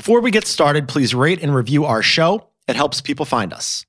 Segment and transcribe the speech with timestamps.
[0.00, 2.48] Before we get started, please rate and review our show.
[2.66, 3.84] It helps people find us.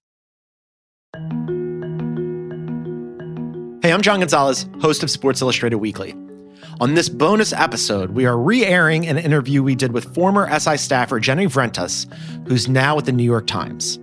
[3.81, 6.11] Hey, I'm John Gonzalez, host of Sports Illustrated Weekly.
[6.81, 10.75] On this bonus episode, we are re airing an interview we did with former SI
[10.75, 12.13] staffer Jenny Vrentas,
[12.45, 13.97] who's now at the New York Times.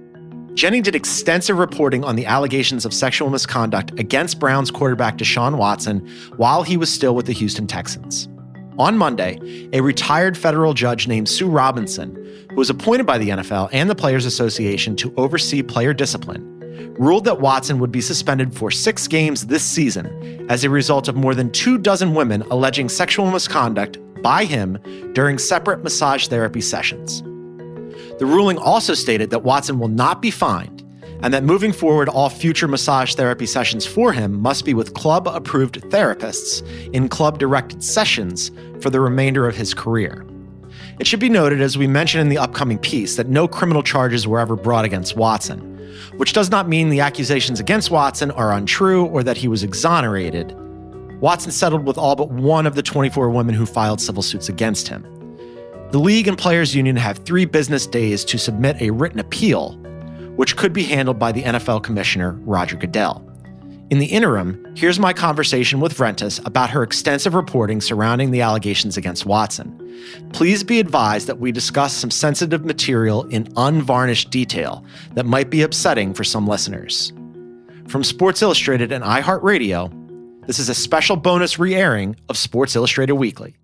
[0.54, 6.08] Jenny did extensive reporting on the allegations of sexual misconduct against Browns quarterback Deshaun Watson
[6.38, 8.30] while he was still with the Houston Texans.
[8.78, 12.14] On Monday, a retired federal judge named Sue Robinson,
[12.50, 17.24] who was appointed by the NFL and the Players Association to oversee player discipline, ruled
[17.24, 21.34] that Watson would be suspended for six games this season as a result of more
[21.34, 24.78] than two dozen women alleging sexual misconduct by him
[25.12, 27.20] during separate massage therapy sessions.
[28.20, 30.77] The ruling also stated that Watson will not be fined
[31.22, 35.26] and that moving forward, all future massage therapy sessions for him must be with club
[35.26, 36.62] approved therapists
[36.92, 40.24] in club directed sessions for the remainder of his career.
[41.00, 44.26] It should be noted, as we mentioned in the upcoming piece, that no criminal charges
[44.26, 45.60] were ever brought against Watson,
[46.16, 50.56] which does not mean the accusations against Watson are untrue or that he was exonerated.
[51.20, 54.86] Watson settled with all but one of the 24 women who filed civil suits against
[54.86, 55.04] him.
[55.90, 59.80] The league and players union have three business days to submit a written appeal,
[60.38, 63.28] which could be handled by the NFL commissioner, Roger Goodell.
[63.90, 68.96] In the interim, here's my conversation with Vrentas about her extensive reporting surrounding the allegations
[68.96, 69.74] against Watson.
[70.32, 74.84] Please be advised that we discuss some sensitive material in unvarnished detail
[75.14, 77.12] that might be upsetting for some listeners.
[77.88, 79.90] From Sports Illustrated and iHeartRadio,
[80.46, 83.56] this is a special bonus re airing of Sports Illustrated Weekly.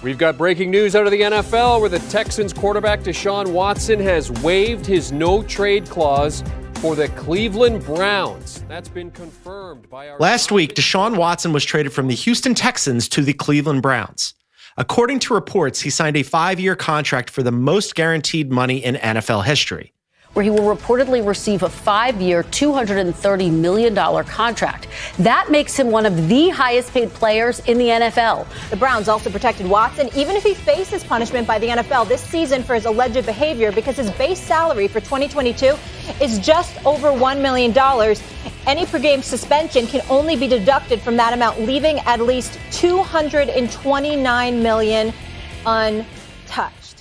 [0.00, 4.30] We've got breaking news out of the NFL where the Texans quarterback Deshaun Watson has
[4.30, 6.44] waived his no trade clause
[6.74, 8.64] for the Cleveland Browns.
[8.68, 10.18] That's been confirmed by our.
[10.18, 14.34] Last week, Deshaun Watson was traded from the Houston Texans to the Cleveland Browns.
[14.76, 18.94] According to reports, he signed a five year contract for the most guaranteed money in
[18.94, 19.92] NFL history
[20.34, 23.94] where he will reportedly receive a five year, $230 million
[24.24, 24.88] contract.
[25.18, 28.46] That makes him one of the highest paid players in the NFL.
[28.70, 32.62] The Browns also protected Watson, even if he faces punishment by the NFL this season
[32.62, 35.74] for his alleged behavior, because his base salary for 2022
[36.20, 37.72] is just over $1 million.
[38.66, 44.62] Any per game suspension can only be deducted from that amount, leaving at least 229
[44.62, 45.12] million
[45.64, 46.97] untouched.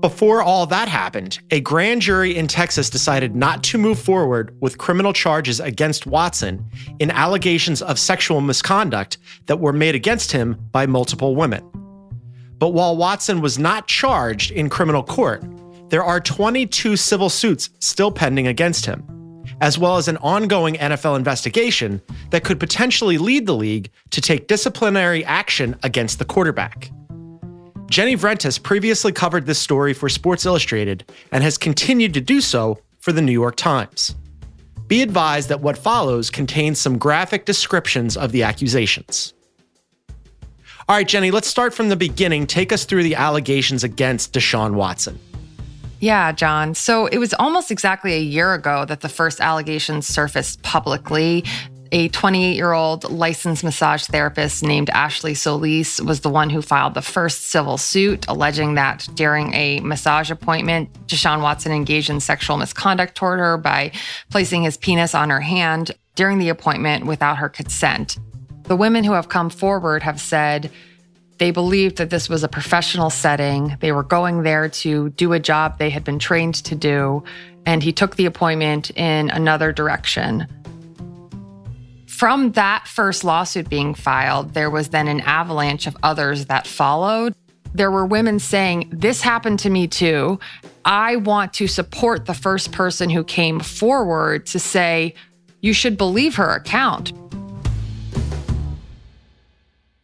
[0.00, 4.76] Before all that happened, a grand jury in Texas decided not to move forward with
[4.76, 6.64] criminal charges against Watson
[6.98, 9.16] in allegations of sexual misconduct
[9.46, 11.64] that were made against him by multiple women.
[12.58, 15.42] But while Watson was not charged in criminal court,
[15.88, 19.02] there are 22 civil suits still pending against him,
[19.62, 24.46] as well as an ongoing NFL investigation that could potentially lead the league to take
[24.46, 26.90] disciplinary action against the quarterback.
[27.88, 32.78] Jenny Vrentas previously covered this story for Sports Illustrated and has continued to do so
[32.98, 34.14] for the New York Times.
[34.88, 39.34] Be advised that what follows contains some graphic descriptions of the accusations.
[40.88, 42.46] All right, Jenny, let's start from the beginning.
[42.46, 45.18] Take us through the allegations against Deshaun Watson.
[45.98, 46.74] Yeah, John.
[46.74, 51.44] So it was almost exactly a year ago that the first allegations surfaced publicly.
[51.96, 56.92] A 28 year old licensed massage therapist named Ashley Solis was the one who filed
[56.92, 62.58] the first civil suit, alleging that during a massage appointment, Deshaun Watson engaged in sexual
[62.58, 63.92] misconduct toward her by
[64.28, 68.18] placing his penis on her hand during the appointment without her consent.
[68.64, 70.70] The women who have come forward have said
[71.38, 73.74] they believed that this was a professional setting.
[73.80, 77.24] They were going there to do a job they had been trained to do,
[77.64, 80.46] and he took the appointment in another direction.
[82.16, 87.34] From that first lawsuit being filed, there was then an avalanche of others that followed.
[87.74, 90.40] There were women saying, This happened to me too.
[90.86, 95.14] I want to support the first person who came forward to say,
[95.60, 97.12] You should believe her account.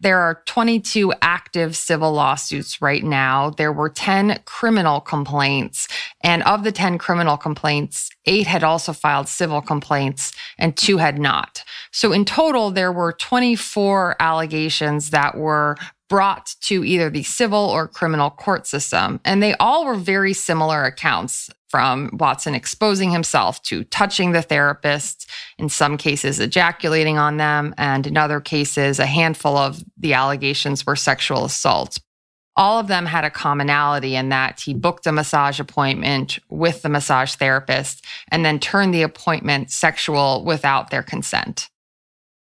[0.00, 3.50] There are 22 active civil lawsuits right now.
[3.50, 5.88] There were 10 criminal complaints.
[6.22, 11.18] And of the 10 criminal complaints, eight had also filed civil complaints and two had
[11.18, 11.64] not.
[11.90, 15.76] So in total, there were 24 allegations that were
[16.08, 19.18] brought to either the civil or criminal court system.
[19.24, 25.26] And they all were very similar accounts from Watson exposing himself to touching the therapist,
[25.56, 30.84] in some cases, ejaculating on them, and in other cases, a handful of the allegations
[30.84, 31.98] were sexual assault.
[32.56, 36.88] All of them had a commonality in that he booked a massage appointment with the
[36.88, 41.70] massage therapist and then turned the appointment sexual without their consent.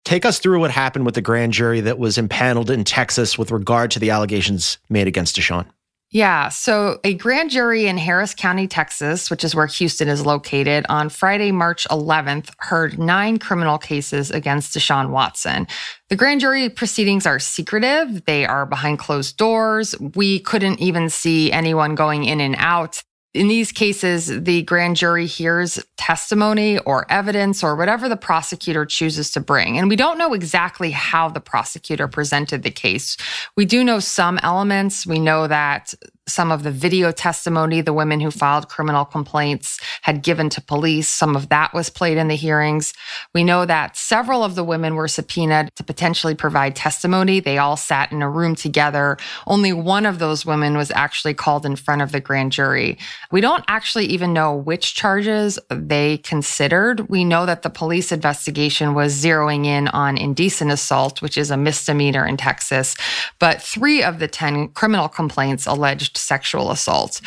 [0.03, 3.51] Take us through what happened with the grand jury that was impaneled in Texas with
[3.51, 5.67] regard to the allegations made against Deshaun.
[6.13, 6.49] Yeah.
[6.49, 11.07] So, a grand jury in Harris County, Texas, which is where Houston is located, on
[11.07, 15.67] Friday, March 11th, heard nine criminal cases against Deshaun Watson.
[16.09, 19.95] The grand jury proceedings are secretive, they are behind closed doors.
[19.99, 23.01] We couldn't even see anyone going in and out.
[23.33, 29.31] In these cases, the grand jury hears testimony or evidence or whatever the prosecutor chooses
[29.31, 29.77] to bring.
[29.77, 33.15] And we don't know exactly how the prosecutor presented the case.
[33.55, 35.07] We do know some elements.
[35.07, 35.93] We know that
[36.27, 41.09] some of the video testimony the women who filed criminal complaints had given to police.
[41.09, 42.93] Some of that was played in the hearings.
[43.33, 47.39] We know that several of the women were subpoenaed to potentially provide testimony.
[47.39, 49.17] They all sat in a room together.
[49.47, 52.97] Only one of those women was actually called in front of the grand jury.
[53.31, 57.09] We don't actually even know which charges they considered.
[57.09, 61.57] We know that the police investigation was zeroing in on indecent assault, which is a
[61.57, 62.95] misdemeanor in Texas.
[63.39, 67.21] But three of the 10 criminal complaints alleged sexual assault.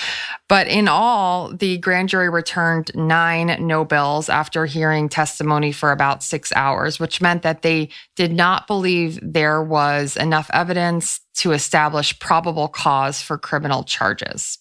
[0.48, 6.22] But in all, the grand jury returned nine no bills after hearing testimony for about
[6.22, 12.19] six hours, which meant that they did not believe there was enough evidence to establish
[12.19, 14.58] probable cause for criminal charges.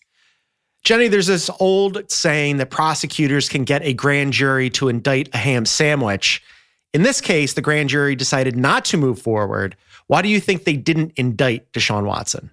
[0.83, 5.37] Jenny, there's this old saying that prosecutors can get a grand jury to indict a
[5.37, 6.43] ham sandwich.
[6.93, 9.77] In this case, the grand jury decided not to move forward.
[10.07, 12.51] Why do you think they didn't indict Deshaun Watson?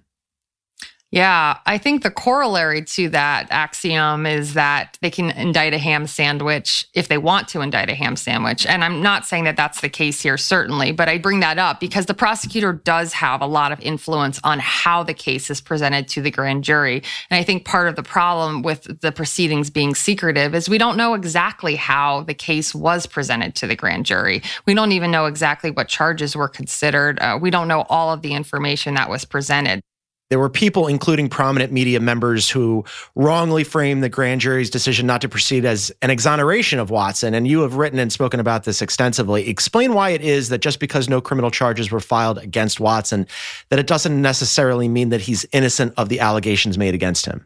[1.13, 6.07] Yeah, I think the corollary to that axiom is that they can indict a ham
[6.07, 8.65] sandwich if they want to indict a ham sandwich.
[8.65, 11.81] And I'm not saying that that's the case here, certainly, but I bring that up
[11.81, 16.07] because the prosecutor does have a lot of influence on how the case is presented
[16.09, 17.03] to the grand jury.
[17.29, 20.95] And I think part of the problem with the proceedings being secretive is we don't
[20.95, 24.43] know exactly how the case was presented to the grand jury.
[24.65, 27.19] We don't even know exactly what charges were considered.
[27.19, 29.81] Uh, we don't know all of the information that was presented.
[30.31, 32.85] There were people, including prominent media members, who
[33.15, 37.33] wrongly framed the grand jury's decision not to proceed as an exoneration of Watson.
[37.33, 39.49] And you have written and spoken about this extensively.
[39.49, 43.27] Explain why it is that just because no criminal charges were filed against Watson,
[43.67, 47.45] that it doesn't necessarily mean that he's innocent of the allegations made against him.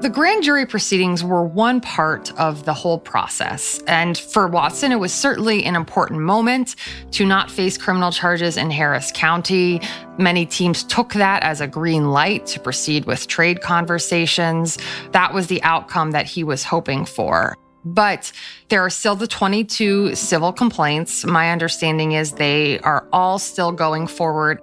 [0.00, 3.82] The grand jury proceedings were one part of the whole process.
[3.88, 6.76] And for Watson, it was certainly an important moment
[7.10, 9.80] to not face criminal charges in Harris County.
[10.16, 14.78] Many teams took that as a green light to proceed with trade conversations.
[15.10, 17.56] That was the outcome that he was hoping for.
[17.84, 18.30] But
[18.68, 21.24] there are still the 22 civil complaints.
[21.24, 24.60] My understanding is they are all still going forward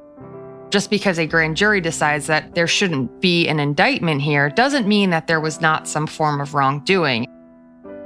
[0.75, 5.09] just because a grand jury decides that there shouldn't be an indictment here doesn't mean
[5.09, 7.25] that there was not some form of wrongdoing.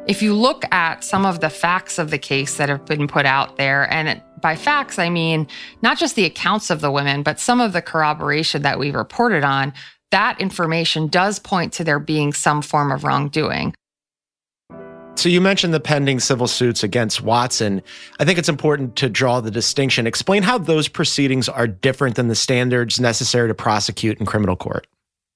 [0.08, 3.26] If you look at some of the facts of the case that have been put
[3.26, 5.48] out there, and by facts, I mean
[5.82, 9.44] not just the accounts of the women, but some of the corroboration that we've reported
[9.44, 9.74] on,
[10.12, 13.74] that information does point to there being some form of wrongdoing.
[15.20, 17.82] So you mentioned the pending civil suits against Watson.
[18.22, 20.08] I think it's important to draw the distinction.
[20.08, 24.88] Explain how those proceedings are different than the standards necessary to prosecute in criminal court.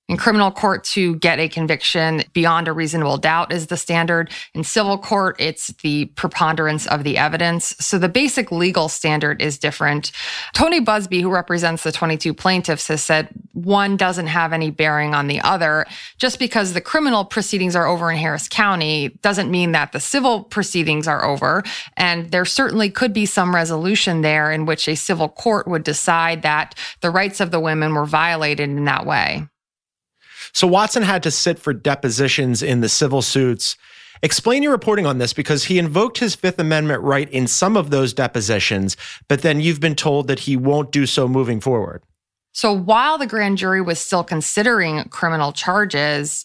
[0.10, 4.30] In criminal court, to get a conviction beyond a reasonable doubt is the standard.
[4.54, 7.74] In civil court, it's the preponderance of the evidence.
[7.80, 10.12] So the basic legal standard is different.
[10.54, 15.28] Tony Buzbee, who represents the 22 plaintiffs, has said one doesn't have any bearing on
[15.28, 15.86] the other.
[16.18, 20.44] Just because the criminal proceedings are over in Harris County doesn't mean that the civil
[20.44, 21.64] proceedings are over.
[21.96, 26.42] And there certainly could be some resolution there in which a civil court would decide
[26.42, 29.48] that the rights of the women were violated in that way.
[30.54, 33.76] So Watson had to sit for depositions in the civil suits.
[34.22, 37.90] Explain your reporting on this because he invoked his Fifth Amendment right in some of
[37.90, 38.96] those depositions,
[39.28, 42.04] but then you've been told that he won't do so moving forward.
[42.54, 46.44] So while the grand jury was still considering criminal charges,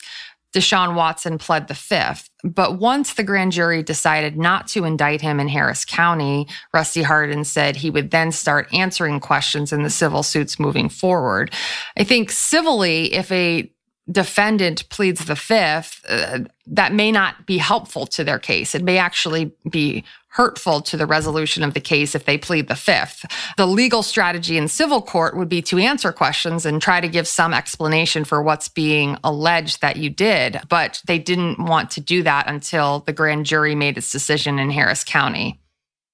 [0.55, 2.31] Deshaun Watson pled the fifth.
[2.43, 7.45] But once the grand jury decided not to indict him in Harris County, Rusty Hardin
[7.45, 11.53] said he would then start answering questions in the civil suits moving forward.
[11.97, 13.71] I think civilly, if a
[14.11, 18.75] defendant pleads the fifth, uh, that may not be helpful to their case.
[18.75, 22.77] It may actually be hurtful to the resolution of the case if they plead the
[22.77, 23.25] fifth.
[23.57, 27.27] The legal strategy in civil court would be to answer questions and try to give
[27.27, 30.61] some explanation for what's being alleged that you did.
[30.69, 34.71] But they didn't want to do that until the grand jury made its decision in
[34.71, 35.61] Harris County.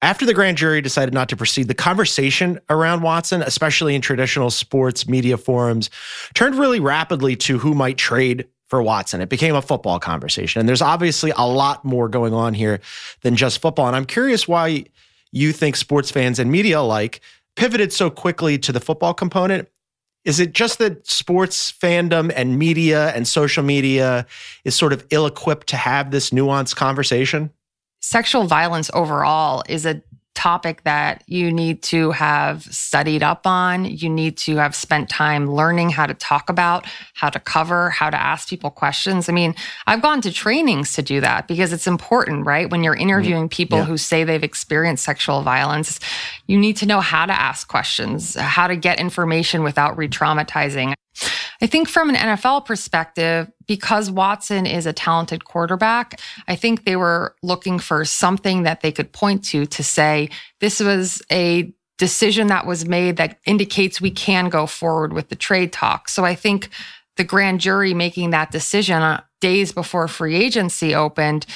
[0.05, 4.51] After the grand jury decided not to proceed, the conversation around Watson, especially in traditional
[4.51, 5.89] sports media forums,
[6.35, 9.23] turned really rapidly to who might trade for Watson.
[9.23, 10.61] It became a football conversation.
[10.61, 12.83] And there's obviously a lot more going on here
[13.23, 13.87] than just football.
[13.87, 14.85] And I'm curious why
[15.33, 17.23] you think sports fans and media alike
[17.57, 19.71] pivoted so quickly to the football component.
[20.27, 24.27] Is it just that sports fandom and media and social media
[24.65, 27.49] is sort of ill equipped to have this nuanced conversation?
[28.05, 30.03] Sexual violence overall is a
[30.35, 33.85] topic that you need to have studied up on.
[33.85, 36.85] You need to have spent time learning how to talk about,
[37.15, 39.29] how to cover, how to ask people questions.
[39.29, 39.55] I mean,
[39.87, 42.69] I've gone to trainings to do that because it's important, right?
[42.69, 43.03] When you're mm-hmm.
[43.03, 43.85] interviewing people yeah.
[43.85, 45.99] who say they've experienced sexual violence,
[46.47, 50.95] you need to know how to ask questions, how to get information without re traumatizing.
[51.61, 56.97] I think from an NFL perspective, because Watson is a talented quarterback, I think they
[56.97, 60.31] were looking for something that they could point to to say
[60.61, 65.37] this was a decision that was made that indicates we can go forward with the
[65.37, 66.09] trade talk.
[66.09, 66.69] So I think
[67.17, 71.47] the grand jury making that decision uh, days before free agency opened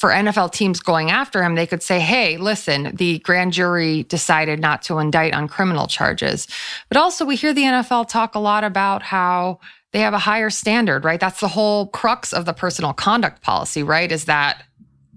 [0.00, 4.58] for NFL teams going after him, they could say, hey, listen, the grand jury decided
[4.58, 6.48] not to indict on criminal charges.
[6.88, 9.60] But also, we hear the NFL talk a lot about how
[9.92, 11.20] they have a higher standard, right?
[11.20, 14.10] That's the whole crux of the personal conduct policy, right?
[14.10, 14.62] Is that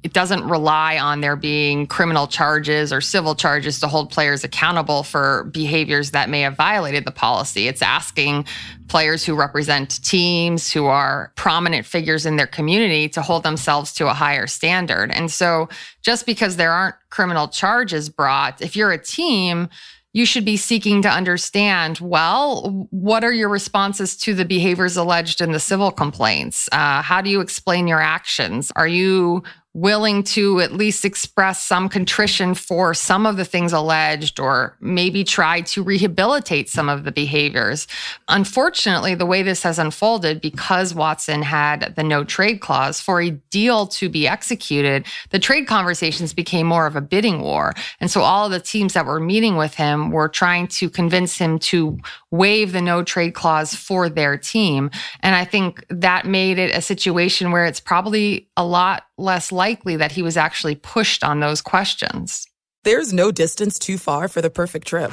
[0.04, 5.04] it doesn't rely on there being criminal charges or civil charges to hold players accountable
[5.04, 7.70] for behaviors that may have violated the policy.
[7.70, 8.46] It's asking
[8.90, 14.10] players who represent teams, who are prominent figures in their community, to hold themselves to
[14.10, 15.10] a higher standard.
[15.12, 15.70] And so,
[16.02, 19.70] just because there aren't criminal charges brought, if you're a team,
[20.12, 25.42] you should be seeking to understand well, what are your responses to the behaviors alleged
[25.42, 26.70] in the civil complaints?
[26.72, 28.72] Uh, how do you explain your actions?
[28.76, 34.40] Are you willing to at least express some contrition for some of the things alleged
[34.40, 37.88] or maybe try to rehabilitate some of the behaviors.
[38.30, 43.32] Unfortunately, the way this has unfolded, because Watson had the no trade clause for a
[43.32, 47.74] deal to be executed, the trade conversations became more of a bidding war.
[48.00, 51.38] And so all of the teams that were meeting with him were trying to convince
[51.38, 51.98] him to
[52.30, 54.92] waive the no trade clause for their team.
[55.22, 59.96] And I think that made it a situation where it's probably a lot less likely
[59.96, 62.46] that he was actually pushed on those questions.
[62.84, 65.10] There's no distance too far for the perfect trip.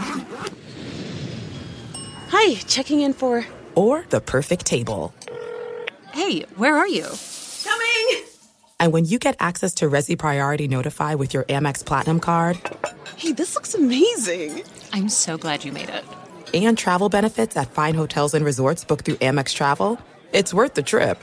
[2.29, 3.47] Hi, checking in for.
[3.75, 5.15] Or the perfect table.
[6.13, 7.07] Hey, where are you?
[7.63, 8.25] Coming!
[8.81, 12.59] And when you get access to Resi Priority Notify with your Amex Platinum card.
[13.17, 14.65] Hey, this looks amazing!
[14.93, 16.05] I'm so glad you made it.
[16.53, 20.01] And travel benefits at fine hotels and resorts booked through Amex Travel.
[20.33, 21.23] It's worth the trip.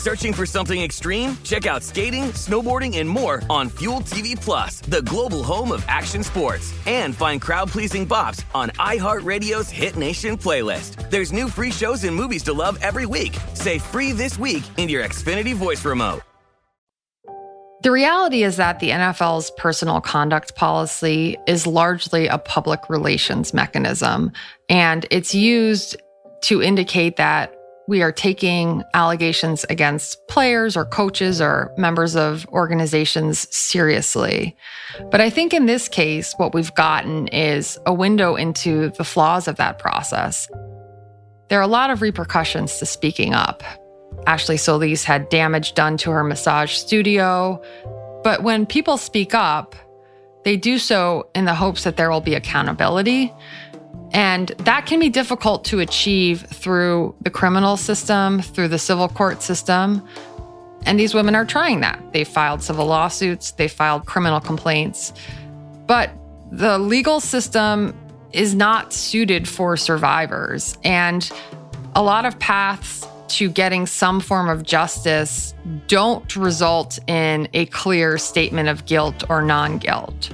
[0.00, 1.36] Searching for something extreme?
[1.44, 6.22] Check out skating, snowboarding, and more on Fuel TV Plus, the global home of action
[6.22, 6.72] sports.
[6.86, 11.10] And find crowd-pleasing bops on iHeartRadio's Hit Nation playlist.
[11.10, 13.36] There's new free shows and movies to love every week.
[13.52, 16.22] Say free this week in your Xfinity voice remote.
[17.82, 24.32] The reality is that the NFL's personal conduct policy is largely a public relations mechanism,
[24.70, 25.96] and it's used
[26.44, 27.54] to indicate that
[27.88, 34.56] we are taking allegations against players or coaches or members of organizations seriously.
[35.10, 39.48] But I think in this case, what we've gotten is a window into the flaws
[39.48, 40.48] of that process.
[41.48, 43.64] There are a lot of repercussions to speaking up.
[44.26, 47.60] Ashley Solis had damage done to her massage studio.
[48.22, 49.74] But when people speak up,
[50.44, 53.32] they do so in the hopes that there will be accountability.
[54.12, 59.42] And that can be difficult to achieve through the criminal system, through the civil court
[59.42, 60.06] system.
[60.86, 62.02] And these women are trying that.
[62.12, 65.12] They filed civil lawsuits, they filed criminal complaints.
[65.86, 66.10] But
[66.50, 67.94] the legal system
[68.32, 70.76] is not suited for survivors.
[70.84, 71.30] And
[71.94, 75.54] a lot of paths to getting some form of justice
[75.86, 80.32] don't result in a clear statement of guilt or non guilt.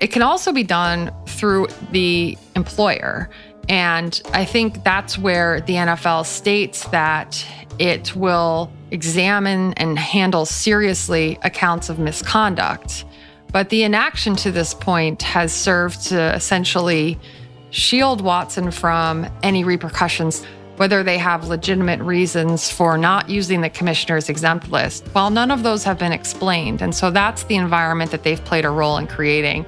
[0.00, 3.28] It can also be done through the employer.
[3.68, 7.44] And I think that's where the NFL states that
[7.78, 13.04] it will examine and handle seriously accounts of misconduct.
[13.52, 17.18] But the inaction to this point has served to essentially
[17.70, 20.44] shield Watson from any repercussions
[20.76, 25.06] whether they have legitimate reasons for not using the commissioner's exempt list.
[25.14, 26.82] Well, none of those have been explained.
[26.82, 29.64] And so that's the environment that they've played a role in creating.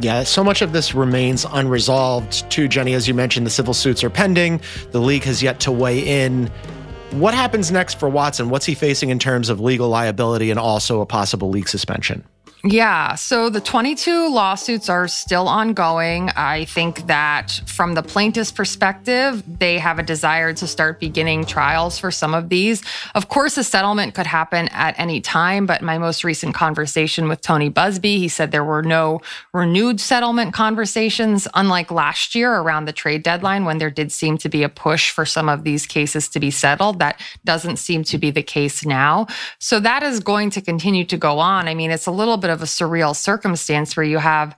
[0.00, 2.48] Yeah, so much of this remains unresolved.
[2.50, 4.60] Too, Jenny, as you mentioned, the civil suits are pending.
[4.92, 6.50] The league has yet to weigh in.
[7.10, 8.48] What happens next for Watson?
[8.48, 12.24] What's he facing in terms of legal liability and also a possible league suspension?
[12.64, 13.14] Yeah.
[13.14, 16.30] So the 22 lawsuits are still ongoing.
[16.30, 22.00] I think that from the plaintiff's perspective, they have a desire to start beginning trials
[22.00, 22.82] for some of these.
[23.14, 27.42] Of course, a settlement could happen at any time, but my most recent conversation with
[27.42, 29.20] Tony Buzbee, he said there were no
[29.54, 34.48] renewed settlement conversations, unlike last year around the trade deadline when there did seem to
[34.48, 36.98] be a push for some of these cases to be settled.
[36.98, 39.28] That doesn't seem to be the case now.
[39.60, 41.68] So that is going to continue to go on.
[41.68, 44.56] I mean, it's a little bit bit of a surreal circumstance where you have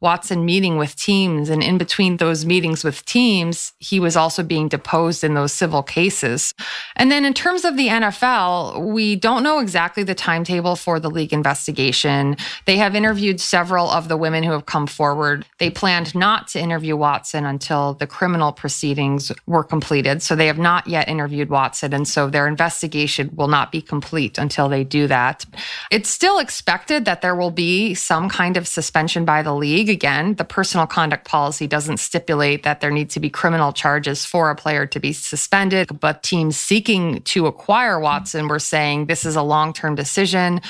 [0.00, 1.50] Watson meeting with teams.
[1.50, 5.82] And in between those meetings with teams, he was also being deposed in those civil
[5.82, 6.54] cases.
[6.94, 11.10] And then in terms of the NFL, we don't know exactly the timetable for the
[11.10, 12.36] league investigation.
[12.64, 15.44] They have interviewed several of the women who have come forward.
[15.58, 20.22] They planned not to interview Watson until the criminal proceedings were completed.
[20.22, 21.92] So they have not yet interviewed Watson.
[21.92, 25.44] And so their investigation will not be complete until they do that.
[25.90, 29.96] It's still expected that there will be some kind of suspension by the league league
[29.96, 34.50] again, the personal conduct policy doesn't stipulate that there need to be criminal charges for
[34.50, 36.00] a player to be suspended.
[36.00, 40.60] But teams seeking to acquire Watson were saying this is a long term decision.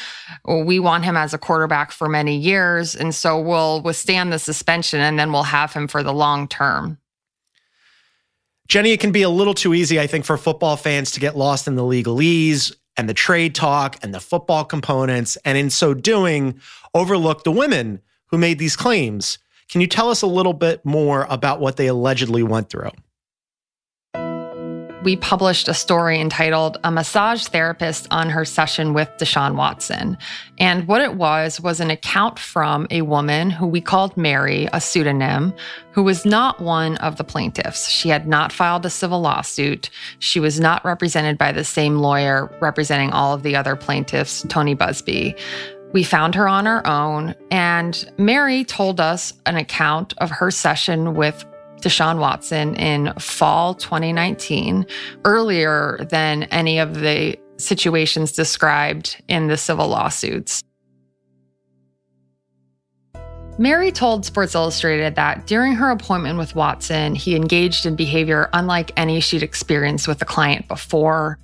[0.47, 2.95] We want him as a quarterback for many years.
[2.95, 6.99] And so we'll withstand the suspension and then we'll have him for the long term.
[8.69, 11.37] Jenny, it can be a little too easy, I think, for football fans to get
[11.37, 15.95] lost in the legalese and the trade talk and the football components, and in so
[15.95, 16.61] doing,
[16.95, 19.39] overlook the women who made these claims.
[19.69, 22.91] Can you tell us a little bit more about what they allegedly went through?
[25.09, 30.19] we published a story entitled A Massage Therapist on Her Session with Deshaun Watson.
[30.59, 34.81] And what it was was an account from a woman who we called Mary, a
[34.81, 35.55] pseudonym,
[35.93, 37.89] who was not one of the plaintiffs.
[37.89, 39.89] She had not filed a civil lawsuit.
[40.19, 44.75] She was not represented by the same lawyer representing all of the other plaintiffs, Tony
[44.75, 45.39] Buzbee.
[45.93, 51.15] We found her on our own, and Mary told us an account of her session
[51.15, 51.47] with
[51.81, 54.87] Deshaun Watson in fall 2019,
[55.25, 60.63] earlier than any of the situations described in the civil lawsuits.
[63.57, 68.93] Mary told Sports Illustrated that during her appointment with Watson, he engaged in behavior unlike
[68.97, 71.39] any she'd experienced with the client before.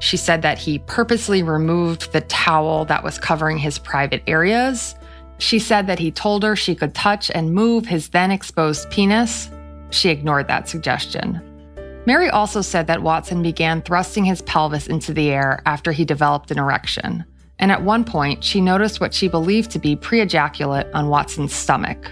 [0.00, 4.94] She said that he purposely removed the towel that was covering his private areas.
[5.38, 9.50] She said that he told her she could touch and move his then exposed penis.
[9.90, 11.40] She ignored that suggestion.
[12.06, 16.50] Mary also said that Watson began thrusting his pelvis into the air after he developed
[16.50, 17.24] an erection.
[17.58, 21.54] And at one point, she noticed what she believed to be pre ejaculate on Watson's
[21.54, 22.10] stomach.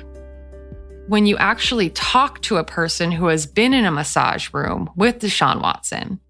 [1.06, 5.20] When you actually talk to a person who has been in a massage room with
[5.20, 6.20] Deshaun Watson,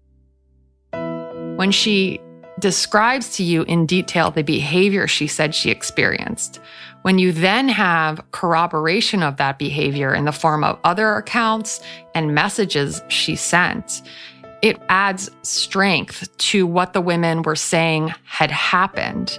[1.59, 2.21] when she
[2.59, 6.61] describes to you in detail the behavior she said she experienced,
[7.01, 11.81] when you then have corroboration of that behavior in the form of other accounts
[12.15, 14.03] and messages she sent,
[14.61, 19.37] it adds strength to what the women were saying had happened.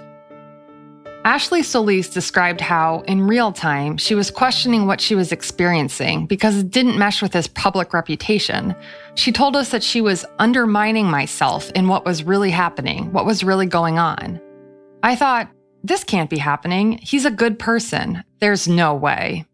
[1.23, 6.57] Ashley Solis described how, in real time, she was questioning what she was experiencing because
[6.57, 8.75] it didn't mesh with his public reputation.
[9.13, 13.43] She told us that she was undermining myself in what was really happening, what was
[13.43, 14.41] really going on.
[15.03, 15.47] I thought,
[15.83, 16.97] this can't be happening.
[16.97, 18.23] He's a good person.
[18.39, 19.45] There's no way.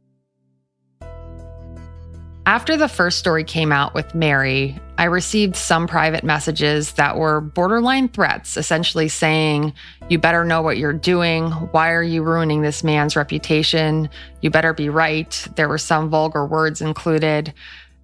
[2.45, 7.39] After the first story came out with Mary, I received some private messages that were
[7.39, 9.73] borderline threats, essentially saying,
[10.09, 11.51] You better know what you're doing.
[11.51, 14.09] Why are you ruining this man's reputation?
[14.41, 15.47] You better be right.
[15.55, 17.53] There were some vulgar words included.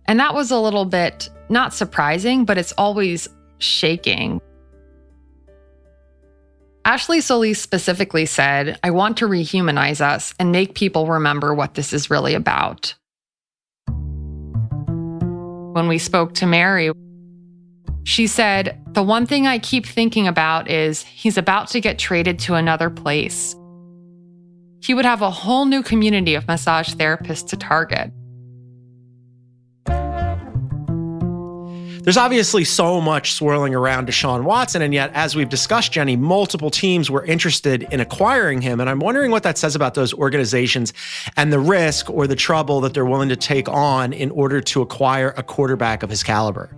[0.06, 3.27] And that was a little bit not surprising, but it's always
[3.58, 4.39] shaking.
[6.86, 11.93] Ashley Solis specifically said, I want to rehumanize us and make people remember what this
[11.93, 12.93] is really about.
[15.73, 16.91] When we spoke to Mary,
[18.03, 22.38] she said, The one thing I keep thinking about is he's about to get traded
[22.39, 23.55] to another place.
[24.83, 28.12] He would have a whole new community of massage therapists to target.
[32.03, 36.69] There's obviously so much swirling around Deshaun Watson, and yet, as we've discussed, Jenny, multiple
[36.69, 38.81] teams were interested in acquiring him.
[38.81, 40.91] And I'm wondering what that says about those organizations
[41.37, 44.81] and the risk or the trouble that they're willing to take on in order to
[44.81, 46.69] acquire a quarterback of his caliber.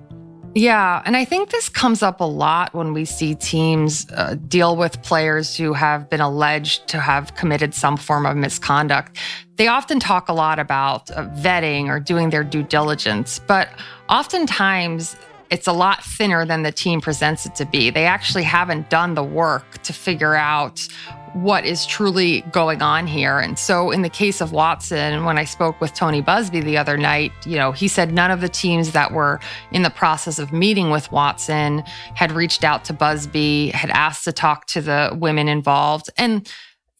[0.57, 4.77] Yeah, and I think this comes up a lot when we see teams uh, deal
[4.77, 9.17] with players who have been alleged to have committed some form of misconduct.
[9.57, 13.67] They often talk a lot about uh, vetting or doing their due diligence, but
[14.07, 15.17] oftentimes
[15.49, 17.89] it's a lot thinner than the team presents it to be.
[17.89, 20.87] They actually haven't done the work to figure out
[21.35, 23.39] what is truly going on here.
[23.39, 26.97] And so, in the case of Watson, when I spoke with Tony Buzbee the other
[26.97, 30.53] night, you know, he said none of the teams that were in the process of
[30.53, 31.83] meeting with Watson
[32.15, 36.09] had reached out to Buzbee, had asked to talk to the women involved.
[36.17, 36.49] And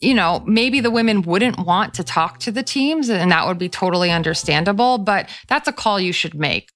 [0.02, 3.58] you know, maybe the women wouldn't want to talk to the teams, and that would
[3.58, 6.70] be totally understandable, but that's a call you should make.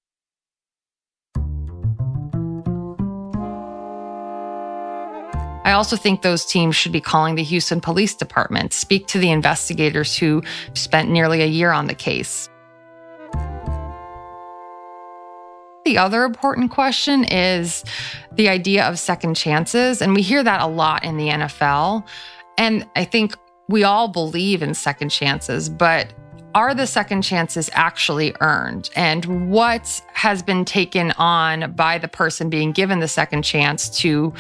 [5.70, 9.30] I also think those teams should be calling the Houston Police Department, speak to the
[9.30, 10.42] investigators who
[10.74, 12.50] spent nearly a year on the case.
[15.86, 17.86] The other important question is
[18.32, 20.02] the idea of second chances.
[20.02, 22.04] And we hear that a lot in the NFL.
[22.58, 26.12] And I think we all believe in second chances, but
[26.56, 28.90] are the second chances actually earned?
[28.96, 34.34] And what has been taken on by the person being given the second chance to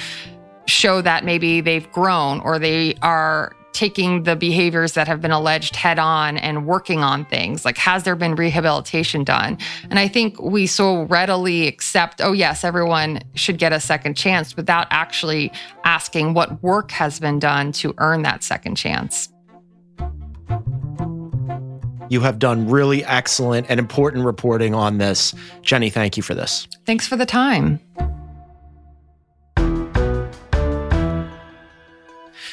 [0.69, 5.75] show that maybe they've grown or they are taking the behaviors that have been alleged
[5.75, 7.63] head on and working on things.
[7.65, 9.57] Like has there been rehabilitation done?
[9.89, 14.55] And i think we so readily accept oh yes everyone should get a second chance
[14.55, 15.51] without actually
[15.83, 19.29] asking what work has been done to earn that second chance.
[22.09, 25.33] You have done really excellent and important reporting on this.
[25.61, 26.67] Jenny thank you for this.
[26.85, 27.79] Thanks for the time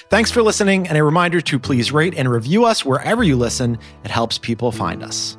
[0.09, 3.77] Thanks for listening, and a reminder to please rate and review us wherever you listen.
[4.05, 5.37] It helps people find us.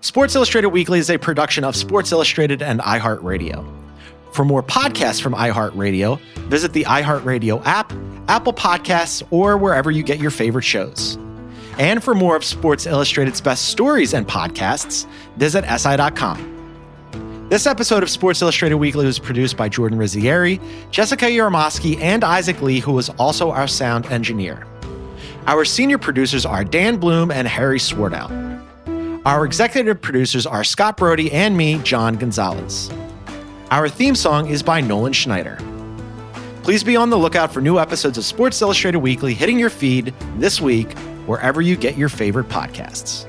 [0.00, 3.62] Sports Illustrated Weekly is a production of Sports Illustrated and iHeartRadio.
[4.32, 7.92] For more podcasts from iHeartRadio, visit the iHeartRadio app,
[8.28, 11.18] Apple Podcasts, or wherever you get your favorite shows.
[11.78, 16.59] And for more of Sports Illustrated's best stories and podcasts, visit SI.com.
[17.50, 20.60] This episode of Sports Illustrated Weekly was produced by Jordan Rizzieri,
[20.92, 24.64] Jessica Yaromoski, and Isaac Lee, who was also our sound engineer.
[25.48, 28.30] Our senior producers are Dan Bloom and Harry Swartout.
[29.26, 32.88] Our executive producers are Scott Brody and me, John Gonzalez.
[33.72, 35.58] Our theme song is by Nolan Schneider.
[36.62, 40.14] Please be on the lookout for new episodes of Sports Illustrated Weekly hitting your feed
[40.36, 43.28] this week, wherever you get your favorite podcasts.